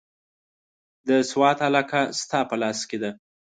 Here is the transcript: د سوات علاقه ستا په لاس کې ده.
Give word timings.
د 1.07 1.09
سوات 1.31 1.57
علاقه 1.67 2.01
ستا 2.21 2.39
په 2.49 2.55
لاس 2.61 2.79
کې 2.89 2.97
ده. 3.03 3.11